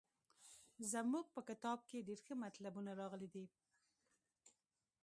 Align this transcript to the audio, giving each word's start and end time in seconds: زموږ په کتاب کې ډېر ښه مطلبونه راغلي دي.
زموږ 0.91 1.25
په 1.35 1.41
کتاب 1.49 1.79
کې 1.89 2.05
ډېر 2.07 2.19
ښه 2.25 2.33
مطلبونه 2.43 2.91
راغلي 3.01 3.29
دي. 3.35 3.45